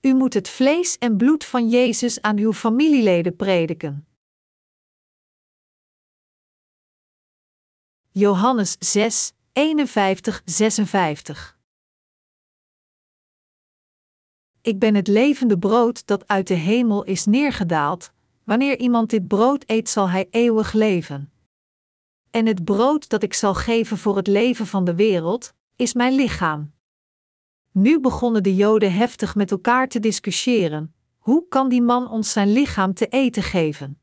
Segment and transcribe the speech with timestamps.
[0.00, 4.06] U moet het vlees en bloed van Jezus aan uw familieleden prediken.
[8.10, 11.58] Johannes 6, 51, 56
[14.60, 18.12] Ik ben het levende brood dat uit de hemel is neergedaald.
[18.44, 21.32] Wanneer iemand dit brood eet, zal hij eeuwig leven.
[22.30, 26.14] En het brood dat ik zal geven voor het leven van de wereld, is mijn
[26.14, 26.72] lichaam.
[27.80, 32.52] Nu begonnen de Joden heftig met elkaar te discussiëren: hoe kan die man ons zijn
[32.52, 33.98] lichaam te eten geven?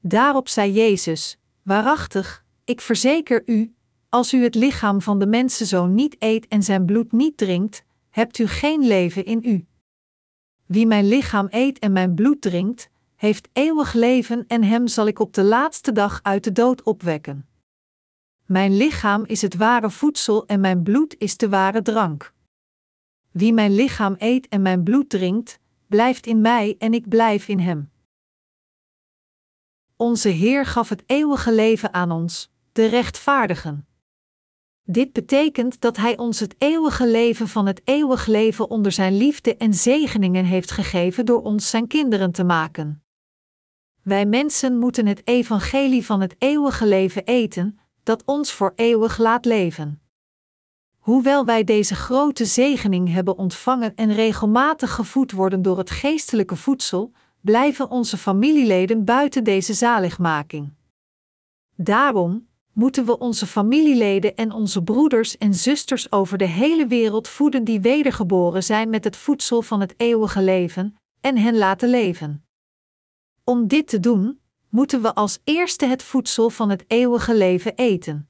[0.00, 3.74] Daarop zei Jezus: Waarachtig, ik verzeker u,
[4.08, 8.38] als u het lichaam van de mensenzoon niet eet en zijn bloed niet drinkt, hebt
[8.38, 9.66] u geen leven in u.
[10.66, 15.18] Wie mijn lichaam eet en mijn bloed drinkt, heeft eeuwig leven en hem zal ik
[15.18, 17.48] op de laatste dag uit de dood opwekken.
[18.46, 22.33] Mijn lichaam is het ware voedsel en mijn bloed is de ware drank.
[23.34, 27.58] Wie mijn lichaam eet en mijn bloed drinkt, blijft in mij en ik blijf in
[27.58, 27.90] hem.
[29.96, 33.86] Onze Heer gaf het eeuwige leven aan ons, de rechtvaardigen.
[34.82, 39.56] Dit betekent dat Hij ons het eeuwige leven van het eeuwig leven onder Zijn liefde
[39.56, 43.04] en zegeningen heeft gegeven door ons Zijn kinderen te maken.
[44.02, 49.44] Wij mensen moeten het evangelie van het eeuwige leven eten, dat ons voor eeuwig laat
[49.44, 50.03] leven.
[51.04, 57.12] Hoewel wij deze grote zegening hebben ontvangen en regelmatig gevoed worden door het geestelijke voedsel,
[57.40, 60.72] blijven onze familieleden buiten deze zaligmaking.
[61.76, 67.64] Daarom moeten we onze familieleden en onze broeders en zusters over de hele wereld voeden
[67.64, 72.44] die wedergeboren zijn met het voedsel van het eeuwige leven, en hen laten leven.
[73.44, 78.28] Om dit te doen, moeten we als eerste het voedsel van het eeuwige leven eten.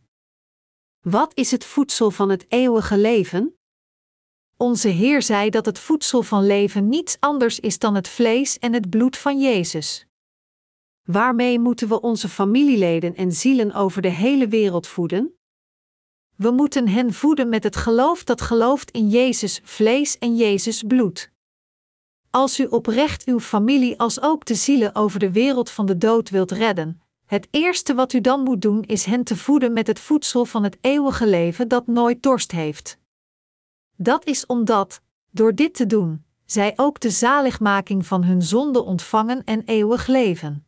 [1.05, 3.59] Wat is het voedsel van het eeuwige leven?
[4.57, 8.73] Onze Heer zei dat het voedsel van leven niets anders is dan het vlees en
[8.73, 10.07] het bloed van Jezus.
[11.03, 15.39] Waarmee moeten we onze familieleden en zielen over de hele wereld voeden?
[16.37, 21.33] We moeten hen voeden met het geloof dat gelooft in Jezus vlees en Jezus bloed.
[22.31, 26.31] Als u oprecht uw familie als ook de zielen over de wereld van de dood
[26.31, 27.04] wilt redden,
[27.34, 30.62] het eerste wat u dan moet doen is hen te voeden met het voedsel van
[30.62, 32.98] het eeuwige leven dat nooit dorst heeft.
[33.96, 35.00] Dat is omdat,
[35.30, 40.67] door dit te doen, zij ook de zaligmaking van hun zonde ontvangen en eeuwig leven.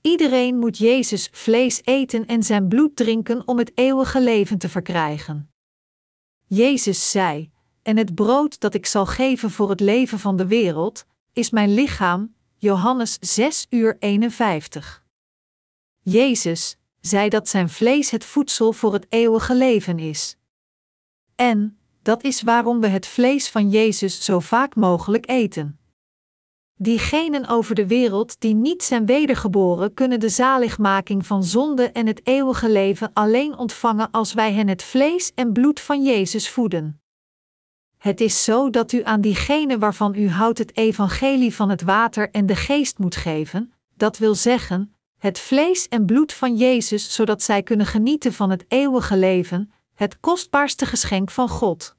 [0.00, 5.50] Iedereen moet Jezus vlees eten en zijn bloed drinken om het eeuwige leven te verkrijgen.
[6.44, 7.50] Jezus zei:
[7.82, 11.74] En het brood dat ik zal geven voor het leven van de wereld, is mijn
[11.74, 12.34] lichaam.
[12.56, 15.05] Johannes 6 uur 51.
[16.08, 20.36] Jezus zei dat zijn vlees het voedsel voor het eeuwige leven is.
[21.34, 25.78] En, dat is waarom we het vlees van Jezus zo vaak mogelijk eten.
[26.74, 32.26] Diegenen over de wereld die niet zijn wedergeboren, kunnen de zaligmaking van zonde en het
[32.26, 37.00] eeuwige leven alleen ontvangen als wij hen het vlees en bloed van Jezus voeden.
[37.98, 42.30] Het is zo dat u aan diegenen waarvan u houdt het evangelie van het water
[42.30, 47.42] en de geest moet geven, dat wil zeggen, het vlees en bloed van Jezus, zodat
[47.42, 51.96] zij kunnen genieten van het eeuwige leven, het kostbaarste geschenk van God.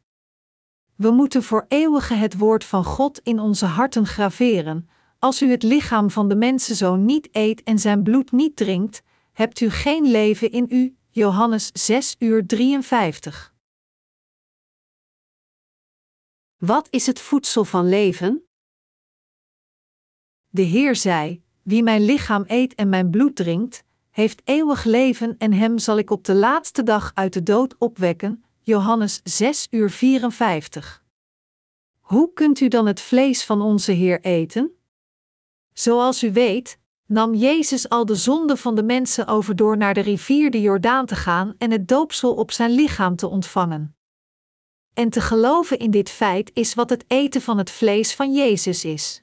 [0.95, 4.89] We moeten voor eeuwige het woord van God in onze harten graveren.
[5.19, 9.01] Als u het lichaam van de mensenzoon niet eet en zijn bloed niet drinkt,
[9.33, 10.97] hebt u geen leven in u.
[11.09, 13.53] Johannes 6 uur 53.
[16.57, 18.47] Wat is het voedsel van leven?
[20.47, 25.53] De Heer zei: Wie mijn lichaam eet en mijn bloed drinkt, heeft eeuwig leven en
[25.53, 28.43] hem zal ik op de laatste dag uit de dood opwekken.
[28.61, 31.03] Johannes 6 uur 54.
[31.99, 34.71] Hoe kunt u dan het vlees van onze Heer eten?
[35.73, 40.01] Zoals u weet, nam Jezus al de zonde van de mensen over door naar de
[40.01, 43.95] rivier de Jordaan te gaan en het doopsel op zijn lichaam te ontvangen.
[44.93, 48.85] En te geloven in dit feit is wat het eten van het vlees van Jezus
[48.85, 49.21] is.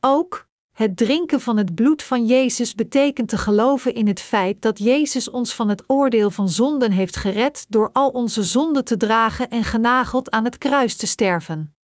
[0.00, 0.45] Ook,
[0.76, 5.30] het drinken van het bloed van Jezus betekent te geloven in het feit dat Jezus
[5.30, 9.64] ons van het oordeel van zonden heeft gered door al onze zonden te dragen en
[9.64, 11.74] genageld aan het kruis te sterven.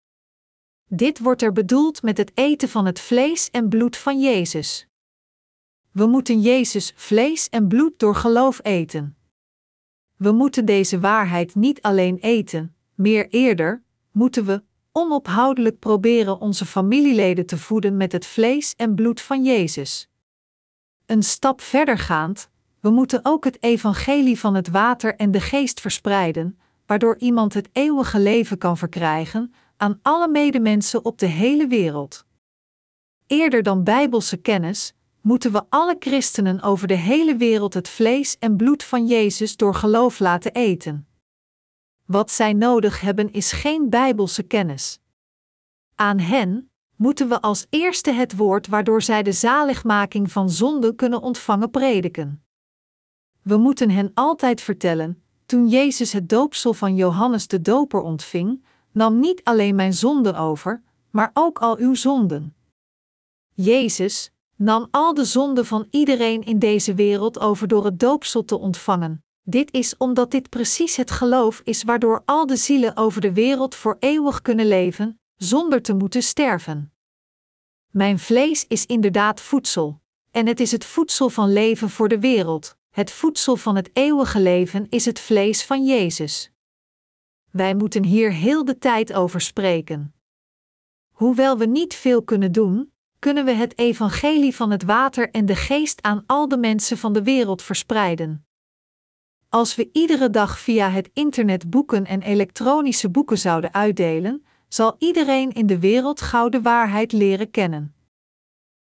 [0.88, 4.86] Dit wordt er bedoeld met het eten van het vlees en bloed van Jezus.
[5.90, 9.16] We moeten Jezus vlees en bloed door geloof eten.
[10.16, 14.62] We moeten deze waarheid niet alleen eten, meer eerder moeten we,
[14.92, 20.08] onophoudelijk proberen onze familieleden te voeden met het vlees en bloed van Jezus.
[21.06, 22.50] Een stap verder gaand,
[22.80, 27.68] we moeten ook het evangelie van het water en de geest verspreiden, waardoor iemand het
[27.72, 32.24] eeuwige leven kan verkrijgen, aan alle medemensen op de hele wereld.
[33.26, 38.56] Eerder dan bijbelse kennis, moeten we alle christenen over de hele wereld het vlees en
[38.56, 41.06] bloed van Jezus door geloof laten eten.
[42.06, 45.00] Wat zij nodig hebben is geen bijbelse kennis.
[45.94, 51.22] Aan hen moeten we als eerste het woord waardoor zij de zaligmaking van zonde kunnen
[51.22, 52.44] ontvangen prediken.
[53.42, 59.20] We moeten hen altijd vertellen: toen Jezus het doopsel van Johannes de Doper ontving, nam
[59.20, 62.54] niet alleen mijn zonden over, maar ook al uw zonden.
[63.54, 68.58] Jezus nam al de zonden van iedereen in deze wereld over door het doopsel te
[68.58, 69.24] ontvangen.
[69.44, 73.74] Dit is omdat dit precies het geloof is waardoor al de zielen over de wereld
[73.74, 76.92] voor eeuwig kunnen leven, zonder te moeten sterven.
[77.90, 80.00] Mijn vlees is inderdaad voedsel,
[80.30, 82.76] en het is het voedsel van leven voor de wereld.
[82.90, 86.50] Het voedsel van het eeuwige leven is het vlees van Jezus.
[87.50, 90.14] Wij moeten hier heel de tijd over spreken.
[91.10, 95.56] Hoewel we niet veel kunnen doen, kunnen we het evangelie van het water en de
[95.56, 98.46] geest aan al de mensen van de wereld verspreiden.
[99.54, 105.52] Als we iedere dag via het internet boeken en elektronische boeken zouden uitdelen, zal iedereen
[105.52, 107.94] in de wereld gauw de waarheid leren kennen.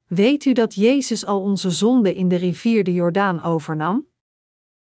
[0.07, 4.07] Weet u dat Jezus al onze zonden in de rivier de Jordaan overnam?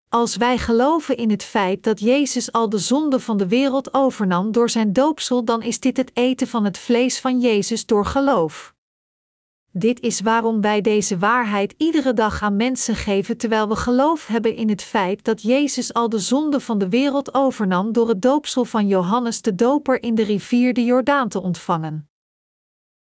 [0.08, 4.52] Als wij geloven in het feit dat Jezus al de zonde van de wereld overnam
[4.52, 8.74] door zijn doopsel, dan is dit het eten van het vlees van Jezus door geloof.
[9.72, 14.56] Dit is waarom wij deze waarheid iedere dag aan mensen geven terwijl we geloof hebben
[14.56, 18.64] in het feit dat Jezus al de zonde van de wereld overnam door het doopsel
[18.64, 22.08] van Johannes de Doper in de rivier de Jordaan te ontvangen.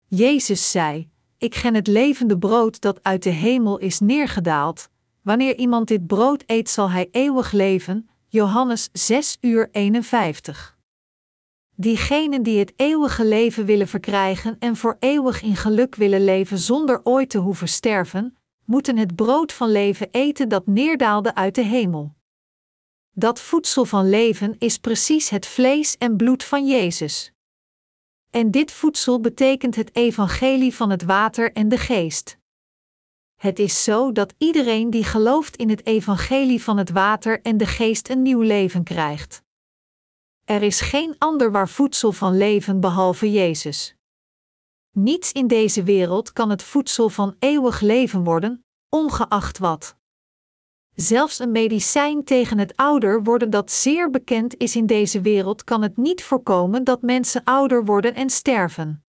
[0.07, 4.89] Jezus zei: Ik gen het levende brood dat uit de hemel is neergedaald.
[5.21, 8.09] Wanneer iemand dit brood eet, zal hij eeuwig leven.
[8.27, 10.74] Johannes 6 uur 51.
[11.77, 17.01] Diegenen die het eeuwige leven willen verkrijgen en voor eeuwig in geluk willen leven zonder
[17.03, 22.15] ooit te hoeven sterven, moeten het brood van leven eten dat neerdaalde uit de hemel.
[23.11, 27.31] Dat voedsel van leven is precies het vlees en bloed van Jezus.
[28.29, 32.37] En dit voedsel betekent het evangelie van het water en de geest.
[33.35, 37.65] Het is zo dat iedereen die gelooft in het evangelie van het water en de
[37.65, 39.44] geest een nieuw leven krijgt.
[40.45, 43.95] Er is geen ander waar voedsel van leven behalve Jezus.
[44.91, 49.95] Niets in deze wereld kan het voedsel van eeuwig leven worden, ongeacht wat.
[50.95, 55.81] Zelfs een medicijn tegen het ouder worden dat zeer bekend is in deze wereld kan
[55.81, 59.03] het niet voorkomen dat mensen ouder worden en sterven.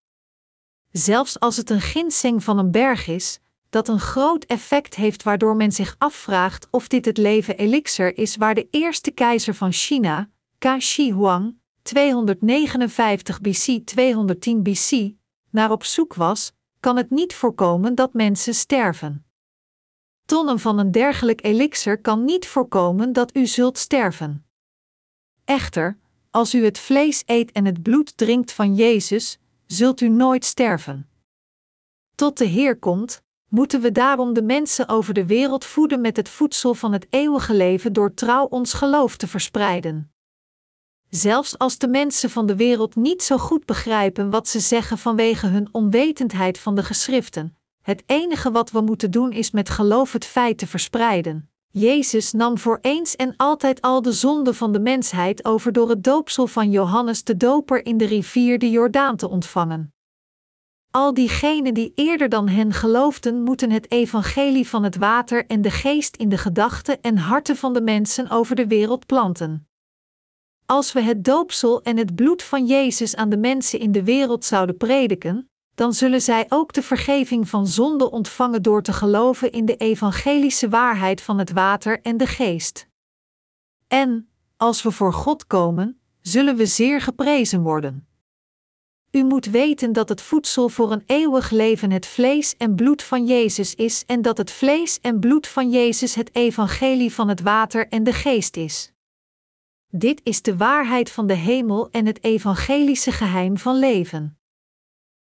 [0.91, 3.41] Zelfs als het een ginseng van een berg is,
[3.71, 8.37] dat een groot effect heeft waardoor men zich afvraagt of dit het leven elixir is
[8.37, 10.31] waar de eerste keizer van China,
[10.75, 15.15] Shi Huang, 259 BC 210 BC,
[15.51, 19.27] naar op zoek was, kan het niet voorkomen dat mensen sterven.
[20.25, 24.47] Tonnen van een dergelijk elixir kan niet voorkomen dat u zult sterven.
[25.45, 25.99] Echter,
[26.31, 31.09] als u het vlees eet en het bloed drinkt van Jezus, zult u nooit sterven.
[32.15, 36.29] Tot de Heer komt, moeten we daarom de mensen over de wereld voeden met het
[36.29, 40.11] voedsel van het eeuwige leven door trouw ons geloof te verspreiden.
[41.17, 45.47] Zelfs als de mensen van de wereld niet zo goed begrijpen wat ze zeggen vanwege
[45.47, 50.25] hun onwetendheid van de geschriften, het enige wat we moeten doen is met geloof het
[50.25, 51.51] feit te verspreiden.
[51.71, 56.05] Jezus nam voor eens en altijd al de zonde van de mensheid over door het
[56.05, 59.95] doopsel van Johannes de Doper in de rivier de Jordaan te ontvangen.
[60.91, 65.71] Al diegenen die eerder dan hen geloofden, moeten het evangelie van het water en de
[65.71, 69.67] geest in de gedachten en harten van de mensen over de wereld planten.
[70.67, 74.45] Als we het doopsel en het bloed van Jezus aan de mensen in de wereld
[74.45, 79.65] zouden prediken, dan zullen zij ook de vergeving van zonde ontvangen door te geloven in
[79.65, 82.89] de evangelische waarheid van het water en de geest.
[83.89, 88.09] En, als we voor God komen, zullen we zeer geprezen worden.
[89.11, 93.27] U moet weten dat het voedsel voor een eeuwig leven het vlees en bloed van
[93.27, 97.89] Jezus is en dat het vlees en bloed van Jezus het evangelie van het water
[97.89, 98.95] en de geest is.
[99.91, 104.39] Dit is de waarheid van de hemel en het evangelische geheim van leven.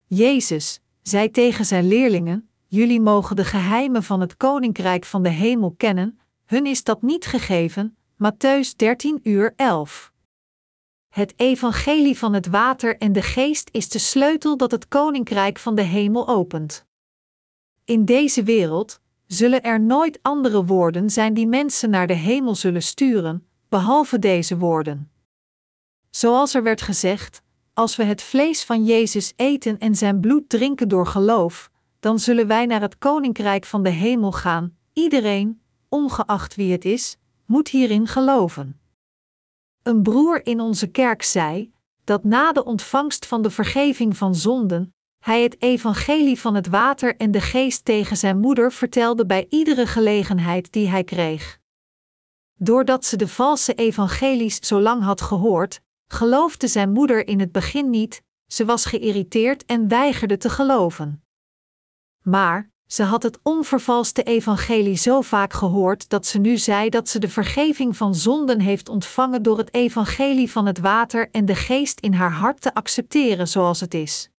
[0.08, 5.74] Jezus zei tegen zijn leerlingen: Jullie mogen de geheimen van het koninkrijk van de hemel
[5.78, 7.98] kennen, hun is dat niet gegeven.
[8.14, 10.12] Matthäus 13 uur 11.
[11.10, 15.76] Het evangelie van het water en de geest is de sleutel dat het koninkrijk van
[15.76, 16.86] de hemel opent.
[17.86, 22.84] In deze wereld zullen er nooit andere woorden zijn die mensen naar de hemel zullen
[22.84, 25.12] sturen, behalve deze woorden.
[26.10, 27.42] Zoals er werd gezegd:
[27.74, 32.48] als we het vlees van Jezus eten en zijn bloed drinken door geloof, dan zullen
[32.48, 34.78] wij naar het koninkrijk van de hemel gaan.
[34.94, 38.80] Iedereen, ongeacht wie het is, moet hierin geloven.
[39.84, 41.72] Een broer in onze kerk zei
[42.04, 47.16] dat na de ontvangst van de vergeving van zonden, hij het evangelie van het water
[47.16, 51.60] en de geest tegen zijn moeder vertelde bij iedere gelegenheid die hij kreeg.
[52.62, 57.90] Doordat ze de valse evangelies zo lang had gehoord, geloofde zijn moeder in het begin
[57.90, 61.24] niet, ze was geïrriteerd en weigerde te geloven.
[62.22, 67.20] Maar, ze had het onvervalste evangelie zo vaak gehoord dat ze nu zei dat ze
[67.20, 72.00] de vergeving van zonden heeft ontvangen door het evangelie van het water en de geest
[72.00, 74.30] in haar hart te accepteren zoals het is.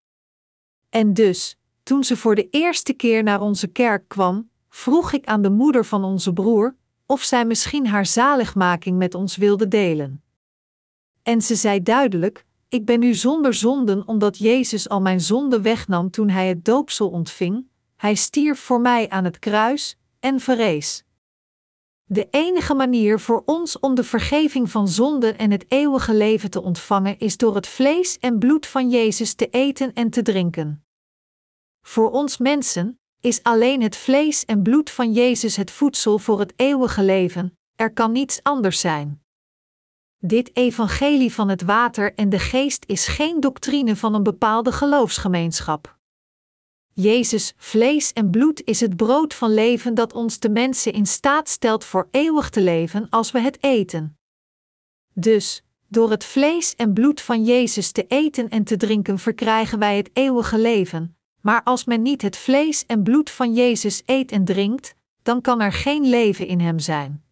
[0.89, 5.43] En dus, toen ze voor de eerste keer naar onze kerk kwam, vroeg ik aan
[5.43, 6.79] de moeder van onze broer
[7.11, 10.23] of zij misschien haar zaligmaking met ons wilde delen.
[11.23, 16.11] En ze zei duidelijk: Ik ben nu zonder zonden omdat Jezus al mijn zonde wegnam
[16.11, 17.67] toen hij het doopsel ontving.
[17.97, 21.05] Hij stierf voor mij aan het kruis en verrees.
[22.05, 26.63] De enige manier voor ons om de vergeving van zonden en het eeuwige leven te
[26.63, 30.85] ontvangen is door het vlees en bloed van Jezus te eten en te drinken.
[31.83, 36.53] Voor ons mensen is alleen het vlees en bloed van Jezus het voedsel voor het
[36.57, 39.23] eeuwige leven, er kan niets anders zijn.
[40.19, 45.99] Dit evangelie van het water en de geest is geen doctrine van een bepaalde geloofsgemeenschap.
[46.93, 51.49] Jezus, vlees en bloed is het brood van leven dat ons de mensen in staat
[51.49, 54.19] stelt voor eeuwig te leven als we het eten.
[55.15, 59.97] Dus, door het vlees en bloed van Jezus te eten en te drinken verkrijgen wij
[59.97, 64.45] het eeuwige leven, maar als men niet het vlees en bloed van Jezus eet en
[64.45, 67.23] drinkt, dan kan er geen leven in hem zijn.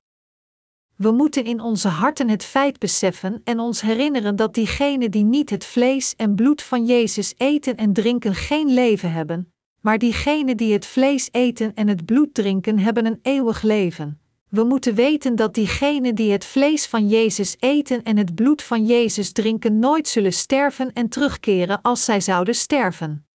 [0.97, 5.51] We moeten in onze harten het feit beseffen en ons herinneren dat diegenen die niet
[5.51, 10.73] het vlees en bloed van Jezus eten en drinken geen leven hebben, maar diegenen die
[10.73, 14.21] het vlees eten en het bloed drinken hebben een eeuwig leven.
[14.49, 18.87] We moeten weten dat diegenen die het vlees van Jezus eten en het bloed van
[18.87, 23.28] Jezus drinken nooit zullen sterven en terugkeren als zij zouden sterven.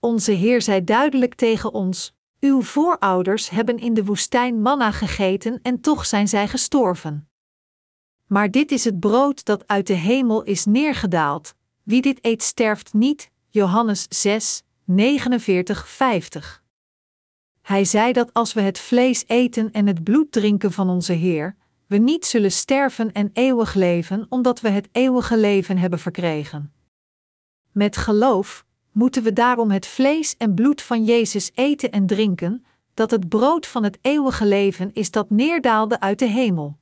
[0.00, 5.80] Onze Heer zei duidelijk tegen ons: Uw voorouders hebben in de woestijn manna gegeten en
[5.80, 7.28] toch zijn zij gestorven.
[8.26, 11.54] Maar dit is het brood dat uit de hemel is neergedaald.
[11.82, 13.30] Wie dit eet sterft niet.
[13.48, 16.62] Johannes 6, 49, 50.
[17.62, 21.56] Hij zei dat als we het vlees eten en het bloed drinken van onze Heer,
[21.86, 26.72] we niet zullen sterven en eeuwig leven, omdat we het eeuwige leven hebben verkregen.
[27.72, 28.66] Met geloof
[28.98, 32.64] moeten we daarom het vlees en bloed van Jezus eten en drinken,
[32.94, 36.78] dat het brood van het eeuwige leven is dat neerdaalde uit de hemel.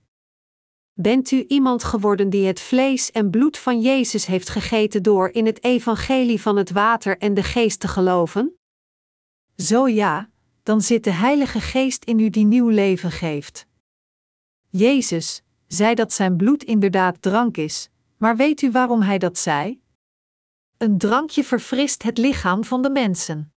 [0.93, 5.47] Bent u iemand geworden die het vlees en bloed van Jezus heeft gegeten door in
[5.47, 8.59] het evangelie van het water en de geest te geloven?
[9.57, 10.31] Zo ja,
[10.63, 13.67] dan zit de Heilige Geest in u die nieuw leven geeft.
[14.69, 19.85] Jezus zei dat zijn bloed inderdaad drank is, maar weet u waarom hij dat zei?
[20.79, 23.53] Een drankje verfrist het lichaam van de mensen.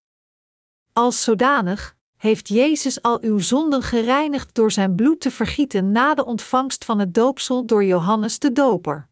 [0.93, 6.25] Als zodanig heeft Jezus al uw zonden gereinigd door zijn bloed te vergieten na de
[6.25, 9.09] ontvangst van het doopsel door Johannes de Doper.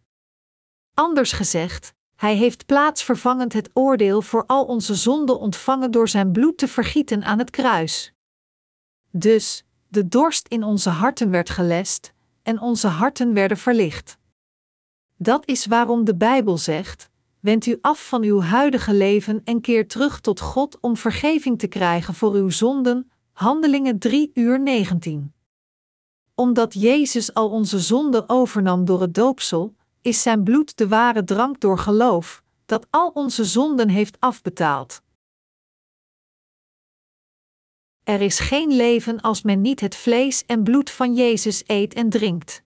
[0.94, 6.58] Anders gezegd, hij heeft plaatsvervangend het oordeel voor al onze zonden ontvangen door zijn bloed
[6.58, 8.12] te vergieten aan het kruis.
[9.10, 14.18] Dus, de dorst in onze harten werd gelest en onze harten werden verlicht.
[15.16, 17.10] Dat is waarom de Bijbel zegt:
[17.46, 21.66] Wend u af van uw huidige leven en keer terug tot God om vergeving te
[21.66, 23.10] krijgen voor uw zonden.
[23.32, 25.34] Handelingen 3 uur 19.
[26.34, 31.60] Omdat Jezus al onze zonden overnam door het doopsel, is zijn bloed de ware drank
[31.60, 35.02] door geloof, dat al onze zonden heeft afbetaald.
[38.02, 42.08] Er is geen leven als men niet het vlees en bloed van Jezus eet en
[42.08, 42.62] drinkt.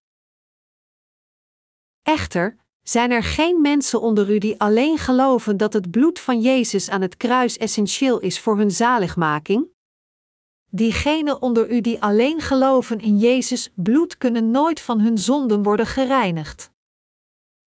[2.02, 6.90] Echter, zijn er geen mensen onder u die alleen geloven dat het bloed van Jezus
[6.90, 9.68] aan het kruis essentieel is voor hun zaligmaking?
[10.70, 15.86] Diegenen onder u die alleen geloven in Jezus bloed kunnen nooit van hun zonden worden
[15.86, 16.70] gereinigd.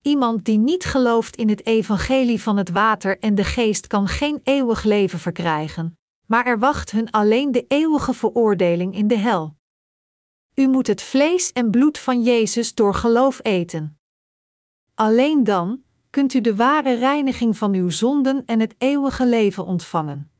[0.02, 4.40] Iemand die niet gelooft in het evangelie van het water en de geest kan geen
[4.44, 9.56] eeuwig leven verkrijgen, maar er wacht hun alleen de eeuwige veroordeling in de hel.
[10.54, 14.01] U moet het vlees en bloed van Jezus door geloof eten.
[15.02, 20.30] Alleen dan kunt u de ware reiniging van uw zonden en het eeuwige leven ontvangen.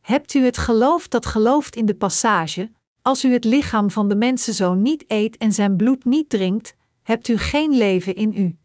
[0.00, 2.70] Hebt u het geloof dat gelooft in de passage:
[3.02, 7.28] Als u het lichaam van de mensenzoon niet eet en zijn bloed niet drinkt, hebt
[7.28, 8.58] u geen leven in u.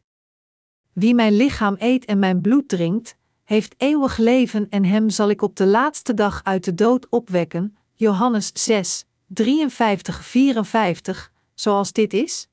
[0.93, 5.41] Wie mijn lichaam eet en mijn bloed drinkt, heeft eeuwig leven en hem zal ik
[5.41, 7.77] op de laatste dag uit de dood opwekken.
[7.93, 9.05] Johannes 6, 53-54,
[11.53, 12.47] zoals dit is?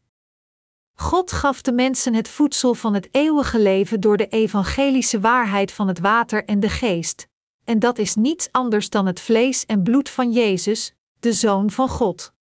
[1.00, 5.88] God gaf de mensen het voedsel van het eeuwige leven door de evangelische waarheid van
[5.88, 7.28] het water en de geest,
[7.64, 11.88] en dat is niets anders dan het vlees en bloed van Jezus, de Zoon van
[11.88, 12.32] God.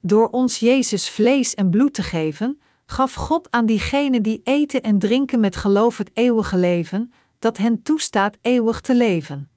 [0.00, 4.98] Door ons Jezus vlees en bloed te geven, gaf God aan diegenen die eten en
[4.98, 9.50] drinken met geloof het eeuwige leven, dat hen toestaat eeuwig te leven.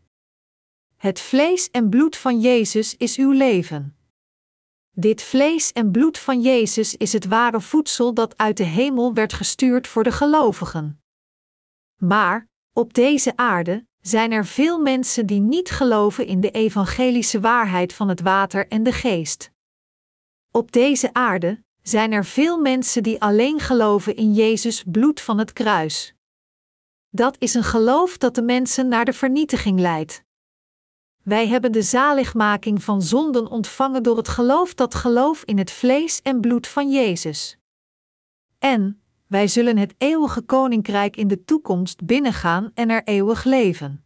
[0.95, 3.95] Het vlees en bloed van Jezus is uw leven.
[4.95, 9.33] Dit vlees en bloed van Jezus is het ware voedsel dat uit de hemel werd
[9.33, 11.01] gestuurd voor de gelovigen.
[11.95, 17.93] Maar, op deze aarde, zijn er veel mensen die niet geloven in de evangelische waarheid
[17.93, 19.51] van het water en de geest.
[20.51, 25.53] Op deze aarde zijn er veel mensen die alleen geloven in Jezus bloed van het
[25.53, 26.13] kruis.
[27.09, 30.23] Dat is een geloof dat de mensen naar de vernietiging leidt.
[31.23, 36.21] Wij hebben de zaligmaking van zonden ontvangen door het geloof dat geloof in het vlees
[36.21, 37.57] en bloed van Jezus.
[38.59, 44.03] En wij zullen het eeuwige koninkrijk in de toekomst binnengaan en er eeuwig leven.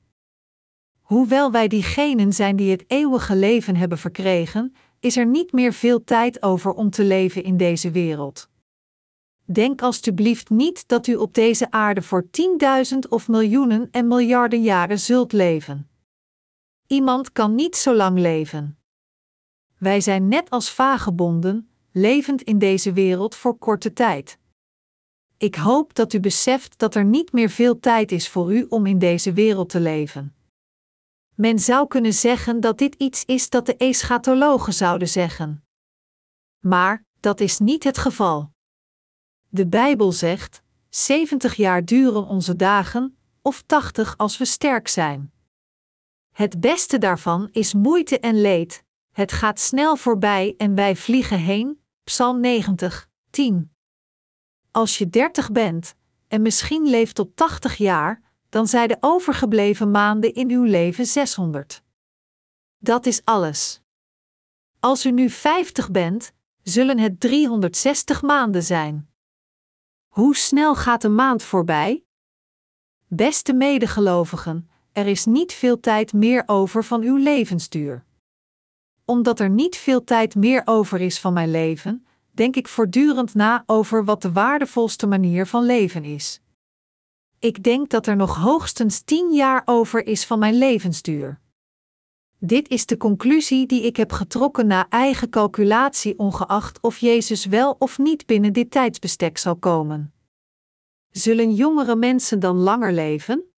[1.01, 6.03] Hoewel wij diegenen zijn die het eeuwige leven hebben verkregen, is er niet meer veel
[6.03, 8.49] tijd over om te leven in deze wereld.
[9.45, 14.99] Denk alstublieft niet dat u op deze aarde voor tienduizend of miljoenen en miljarden jaren
[14.99, 15.89] zult leven.
[16.87, 18.79] Iemand kan niet zo lang leven.
[19.77, 24.39] Wij zijn net als vagebonden, levend in deze wereld voor korte tijd.
[25.37, 28.85] Ik hoop dat u beseft dat er niet meer veel tijd is voor u om
[28.85, 30.35] in deze wereld te leven.
[31.35, 35.65] Men zou kunnen zeggen dat dit iets is dat de eschatologen zouden zeggen.
[36.59, 38.51] Maar dat is niet het geval.
[39.49, 45.31] De Bijbel zegt: 70 jaar duren onze dagen, of 80 als we sterk zijn.
[46.37, 48.83] Het beste daarvan is moeite en leed.
[49.11, 51.81] Het gaat snel voorbij en wij vliegen heen.
[52.03, 53.75] Psalm 90, 10.
[54.71, 55.95] Als je 30 bent
[56.27, 61.83] en misschien leeft tot 80 jaar, dan zijn de overgebleven maanden in uw leven 600.
[62.77, 63.81] Dat is alles.
[64.79, 66.31] Als u nu 50 bent,
[66.63, 69.09] zullen het 360 maanden zijn.
[70.07, 72.05] Hoe snel gaat een maand voorbij?
[73.07, 78.03] Beste medegelovigen, er is niet veel tijd meer over van uw levensduur.
[79.05, 83.63] Omdat er niet veel tijd meer over is van mijn leven, denk ik voortdurend na
[83.65, 86.41] over wat de waardevolste manier van leven is.
[87.39, 91.39] Ik denk dat er nog hoogstens tien jaar over is van mijn levensduur.
[92.39, 97.75] Dit is de conclusie die ik heb getrokken na eigen calculatie, ongeacht of Jezus wel
[97.79, 100.13] of niet binnen dit tijdsbestek zal komen.
[101.09, 103.51] Zullen jongere mensen dan langer leven?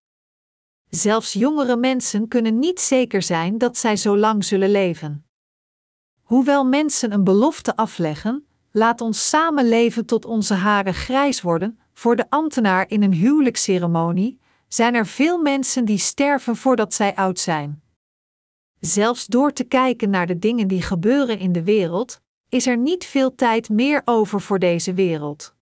[0.90, 5.26] Zelfs jongere mensen kunnen niet zeker zijn dat zij zo lang zullen leven.
[6.22, 12.16] Hoewel mensen een belofte afleggen, laat ons samen leven tot onze haren grijs worden, voor
[12.16, 17.82] de ambtenaar in een huwelijksceremonie, zijn er veel mensen die sterven voordat zij oud zijn.
[18.80, 23.06] Zelfs door te kijken naar de dingen die gebeuren in de wereld, is er niet
[23.06, 25.56] veel tijd meer over voor deze wereld.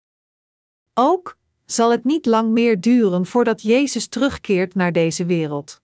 [0.93, 5.81] Ook zal het niet lang meer duren voordat Jezus terugkeert naar deze wereld.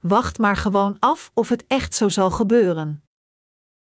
[0.00, 3.04] Wacht maar gewoon af of het echt zo zal gebeuren.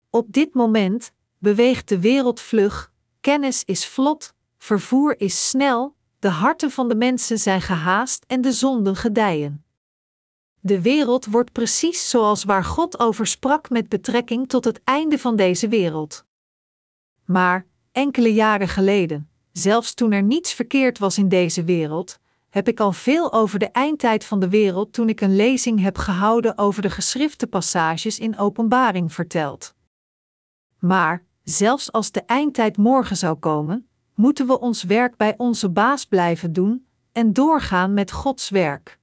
[0.09, 6.71] Op dit moment beweegt de wereld vlug, kennis is vlot, vervoer is snel, de harten
[6.71, 9.65] van de mensen zijn gehaast en de zonden gedijen.
[10.59, 15.35] De wereld wordt precies zoals waar God over sprak met betrekking tot het einde van
[15.35, 16.25] deze wereld.
[17.25, 22.79] Maar, enkele jaren geleden, zelfs toen er niets verkeerd was in deze wereld, heb ik
[22.79, 26.81] al veel over de eindtijd van de wereld toen ik een lezing heb gehouden over
[26.81, 29.75] de geschrifte passages in Openbaring verteld.
[30.79, 36.05] Maar, zelfs als de eindtijd morgen zou komen, moeten we ons werk bij onze baas
[36.05, 38.99] blijven doen en doorgaan met Gods werk.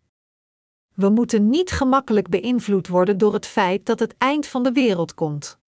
[0.94, 5.14] We moeten niet gemakkelijk beïnvloed worden door het feit dat het eind van de wereld
[5.14, 5.58] komt.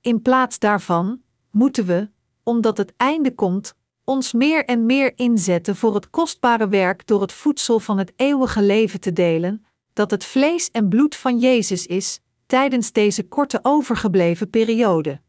[0.00, 2.10] In plaats daarvan moeten we,
[2.42, 3.74] omdat het einde komt,
[4.04, 8.62] ons meer en meer inzetten voor het kostbare werk door het voedsel van het eeuwige
[8.62, 14.50] leven te delen, dat het vlees en bloed van Jezus is, tijdens deze korte overgebleven
[14.50, 15.20] periode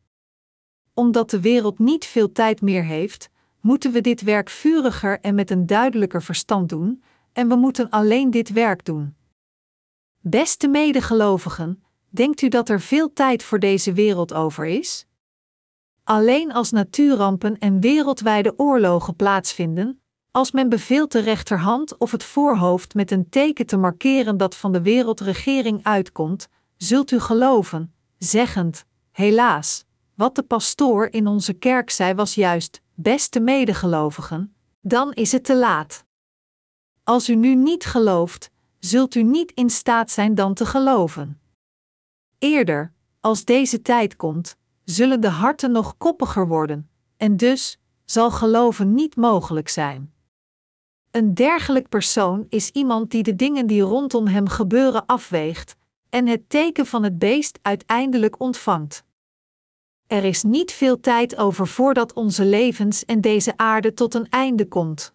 [0.96, 3.30] omdat de wereld niet veel tijd meer heeft,
[3.62, 8.32] moeten we dit werk vuriger en met een duidelijker verstand doen, en we moeten alleen
[8.32, 9.16] dit werk doen.
[10.22, 15.06] Beste medegelovigen, denkt u dat er veel tijd voor deze wereld over is?
[16.08, 20.00] Alleen als natuurrampen en wereldwijde oorlogen plaatsvinden,
[20.32, 24.72] Als men beveelt de rechterhand of het voorhoofd met een teken te markeren dat van
[24.72, 32.14] de wereldregering uitkomt, zult u geloven, zeggend: Helaas, wat de pastoor in onze kerk zei
[32.14, 36.06] was juist, beste medegelovigen, dan is het te laat.
[37.04, 41.40] Als u nu niet gelooft, zult u niet in staat zijn dan te geloven.
[42.40, 48.94] Eerder, als deze tijd komt, zullen de harten nog koppiger worden, en dus zal geloven
[48.94, 50.14] niet mogelijk zijn.
[51.12, 55.76] Een dergelijk persoon is iemand die de dingen die rondom hem gebeuren afweegt
[56.10, 59.04] en het teken van het beest uiteindelijk ontvangt.
[60.08, 64.68] Er is niet veel tijd over voordat onze levens en deze aarde tot een einde
[64.68, 65.14] komt.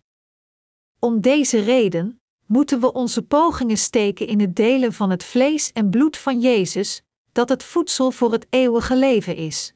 [0.99, 5.91] Om deze reden moeten we onze pogingen steken in het delen van het vlees en
[5.91, 7.03] bloed van Jezus,
[7.33, 9.75] dat het voedsel voor het eeuwige leven is.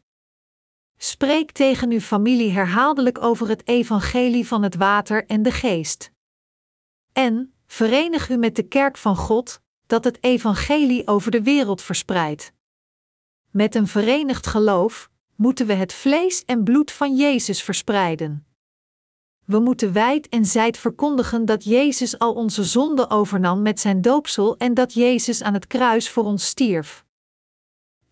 [0.96, 6.10] Spreek tegen uw familie herhaaldelijk over het evangelie van het water en de geest.
[7.12, 12.52] En verenig u met de kerk van God, dat het evangelie over de wereld verspreidt.
[13.50, 18.46] Met een verenigd geloof moeten we het vlees en bloed van Jezus verspreiden.
[19.44, 24.56] We moeten wijd en zijd verkondigen dat Jezus al onze zonden overnam met zijn doopsel
[24.56, 27.03] en dat Jezus aan het kruis voor ons stierf.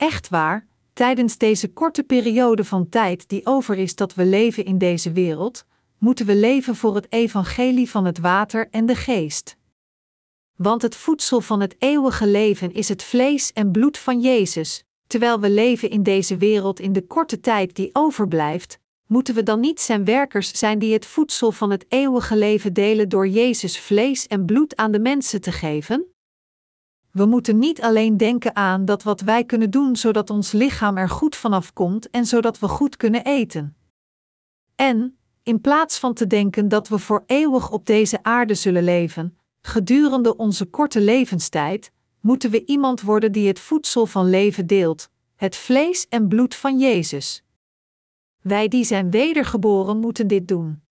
[0.02, 4.78] Echt waar, tijdens deze korte periode van tijd die over is dat we leven in
[4.78, 5.64] deze wereld,
[5.98, 9.56] moeten we leven voor het evangelie van het water en de geest.
[10.56, 15.40] Want het voedsel van het eeuwige leven is het vlees en bloed van Jezus, terwijl
[15.40, 19.80] we leven in deze wereld in de korte tijd die overblijft, moeten we dan niet
[19.80, 24.44] zijn werkers zijn die het voedsel van het eeuwige leven delen door Jezus vlees en
[24.44, 26.11] bloed aan de mensen te geven?
[27.12, 31.08] We moeten niet alleen denken aan dat wat wij kunnen doen zodat ons lichaam er
[31.08, 33.76] goed vanaf komt en zodat we goed kunnen eten.
[34.74, 39.38] En, in plaats van te denken dat we voor eeuwig op deze aarde zullen leven,
[39.60, 45.56] gedurende onze korte levenstijd, moeten we iemand worden die het voedsel van leven deelt, het
[45.56, 47.44] vlees en bloed van Jezus.
[48.40, 50.82] Wij die zijn wedergeboren moeten dit doen.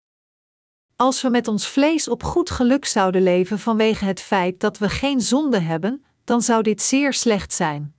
[0.97, 4.89] Als we met ons vlees op goed geluk zouden leven vanwege het feit dat we
[4.89, 7.95] geen zonde hebben, dan zou dit zeer slecht zijn.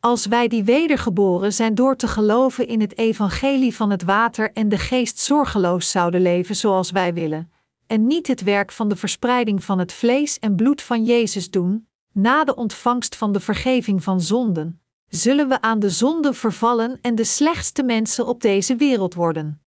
[0.00, 4.68] Als wij die wedergeboren zijn door te geloven in het evangelie van het water en
[4.68, 7.52] de geest zorgeloos zouden leven zoals wij willen,
[7.86, 11.88] en niet het werk van de verspreiding van het vlees en bloed van Jezus doen,
[12.12, 17.14] na de ontvangst van de vergeving van zonden, zullen we aan de zonde vervallen en
[17.14, 19.62] de slechtste mensen op deze wereld worden.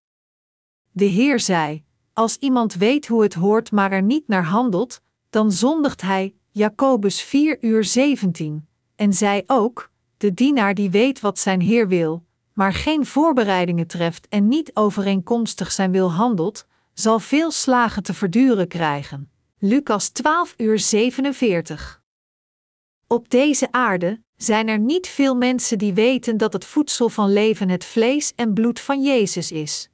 [0.91, 5.51] De Heer zei: Als iemand weet hoe het hoort, maar er niet naar handelt, dan
[5.51, 11.61] zondigt hij, Jacobus 4 uur 17, en zei ook: De dienaar die weet wat zijn
[11.61, 18.03] Heer wil, maar geen voorbereidingen treft en niet overeenkomstig zijn wil handelt, zal veel slagen
[18.03, 19.31] te verduren krijgen.
[19.57, 22.01] Lucas 12 uur 47.
[23.07, 27.69] Op deze aarde zijn er niet veel mensen die weten dat het voedsel van leven
[27.69, 29.89] het vlees en bloed van Jezus is.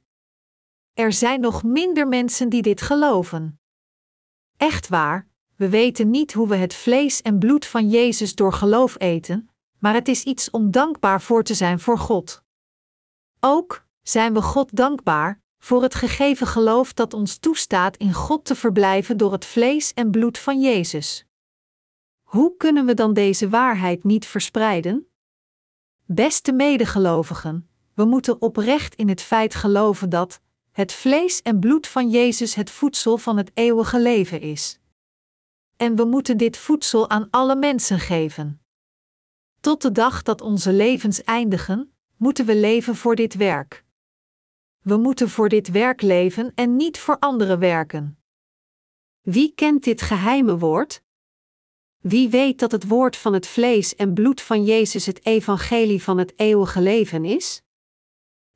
[0.94, 3.60] Er zijn nog minder mensen die dit geloven.
[4.56, 8.94] Echt waar, we weten niet hoe we het vlees en bloed van Jezus door geloof
[8.98, 12.42] eten, maar het is iets om dankbaar voor te zijn voor God.
[13.40, 18.54] Ook zijn we God dankbaar voor het gegeven geloof dat ons toestaat in God te
[18.54, 21.26] verblijven door het vlees en bloed van Jezus.
[22.22, 25.06] Hoe kunnen we dan deze waarheid niet verspreiden?
[26.04, 30.40] Beste medegelovigen, we moeten oprecht in het feit geloven dat
[30.72, 34.80] het vlees en bloed van Jezus het voedsel van het eeuwige leven is.
[35.76, 38.60] En we moeten dit voedsel aan alle mensen geven.
[39.60, 43.84] Tot de dag dat onze levens eindigen, moeten we leven voor dit werk.
[44.82, 48.18] We moeten voor dit werk leven en niet voor anderen werken.
[49.20, 51.02] Wie kent dit geheime woord?
[52.00, 56.18] Wie weet dat het woord van het vlees en bloed van Jezus het evangelie van
[56.18, 57.62] het eeuwige leven is?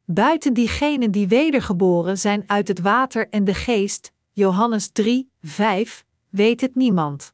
[0.04, 6.60] Buiten diegenen die wedergeboren zijn uit het water en de geest, Johannes 3, 5, weet
[6.60, 7.32] het niemand.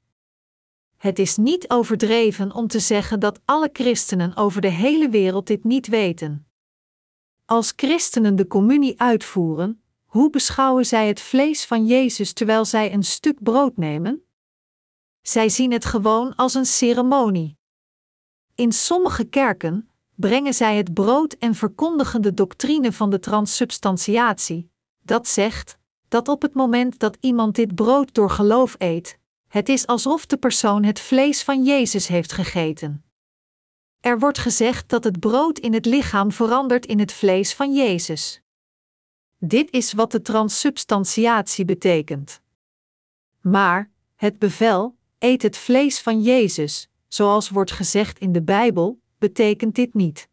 [0.96, 5.64] Het is niet overdreven om te zeggen dat alle christenen over de hele wereld dit
[5.64, 6.46] niet weten.
[7.44, 13.04] Als christenen de communie uitvoeren, hoe beschouwen zij het vlees van Jezus terwijl zij een
[13.04, 14.24] stuk brood nemen?
[15.22, 17.58] Zij zien het gewoon als een ceremonie.
[18.54, 24.70] In sommige kerken brengen zij het brood en verkondigen de doctrine van de transsubstantiatie,
[25.02, 25.78] dat zegt
[26.08, 30.36] dat op het moment dat iemand dit brood door geloof eet, het is alsof de
[30.36, 33.04] persoon het vlees van Jezus heeft gegeten.
[34.00, 38.40] Er wordt gezegd dat het brood in het lichaam verandert in het vlees van Jezus.
[39.38, 42.40] Dit is wat de transsubstantiatie betekent.
[43.40, 49.74] Maar, het bevel, eet het vlees van Jezus, zoals wordt gezegd in de Bijbel, betekent
[49.74, 50.28] dit niet.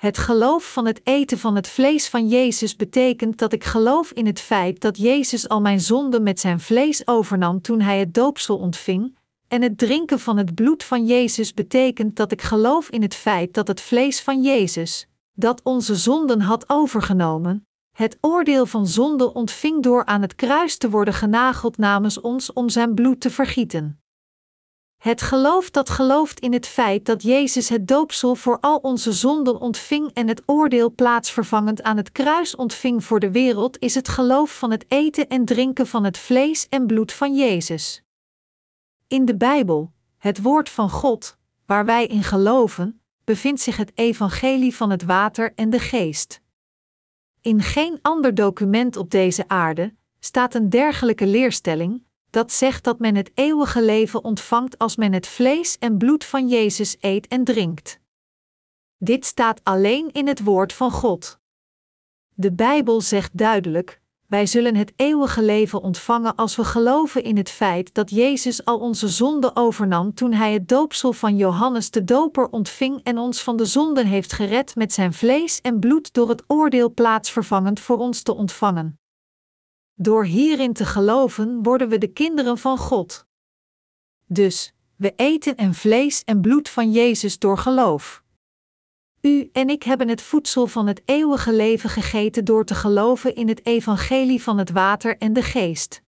[0.00, 4.26] Het geloof van het eten van het vlees van Jezus betekent dat ik geloof in
[4.26, 8.58] het feit dat Jezus al mijn zonden met zijn vlees overnam toen hij het doopsel
[8.58, 13.14] ontving, en het drinken van het bloed van Jezus betekent dat ik geloof in het
[13.14, 19.34] feit dat het vlees van Jezus, dat onze zonden had overgenomen, het oordeel van zonde
[19.34, 23.99] ontving door aan het kruis te worden genageld namens ons om zijn bloed te vergieten.
[25.00, 29.60] Het geloof dat gelooft in het feit dat Jezus het doopsel voor al onze zonden
[29.60, 34.58] ontving en het oordeel plaatsvervangend aan het kruis ontving voor de wereld, is het geloof
[34.58, 38.02] van het eten en drinken van het vlees en bloed van Jezus.
[39.08, 41.36] In de Bijbel, het woord van God,
[41.66, 46.40] waar wij in geloven, bevindt zich het evangelie van het water en de geest.
[47.40, 53.14] In geen ander document op deze aarde staat een dergelijke leerstelling, dat zegt dat men
[53.14, 58.00] het eeuwige leven ontvangt als men het vlees en bloed van Jezus eet en drinkt.
[58.96, 61.38] Dit staat alleen in het woord van God.
[62.34, 67.50] De Bijbel zegt duidelijk: wij zullen het eeuwige leven ontvangen als we geloven in het
[67.50, 72.48] feit dat Jezus al onze zonden overnam toen hij het doopsel van Johannes de Doper
[72.48, 76.42] ontving en ons van de zonden heeft gered met zijn vlees en bloed door het
[76.46, 78.98] oordeel plaatsvervangend voor ons te ontvangen.
[80.02, 83.26] Door hierin te geloven worden we de kinderen van God.
[84.26, 88.22] Dus, we eten en vlees en bloed van Jezus door geloof.
[89.20, 93.48] U en ik hebben het voedsel van het eeuwige leven gegeten door te geloven in
[93.48, 96.02] het evangelie van het water en de geest.